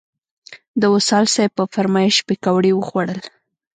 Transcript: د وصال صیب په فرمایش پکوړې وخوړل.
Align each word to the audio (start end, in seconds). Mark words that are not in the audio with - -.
د 0.81 0.83
وصال 0.93 1.25
صیب 1.35 1.51
په 1.57 1.63
فرمایش 1.73 2.15
پکوړې 2.27 2.71
وخوړل. 2.75 3.19